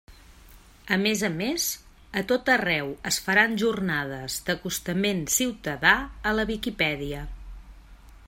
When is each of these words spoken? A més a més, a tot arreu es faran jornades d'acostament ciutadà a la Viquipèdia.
A 0.93 0.95
més 1.01 1.19
a 1.27 1.29
més, 1.33 1.65
a 2.21 2.21
tot 2.31 2.49
arreu 2.53 2.89
es 3.11 3.19
faran 3.27 3.53
jornades 3.63 4.39
d'acostament 4.47 5.21
ciutadà 5.37 5.95
a 6.31 6.35
la 6.39 6.47
Viquipèdia. 6.53 7.21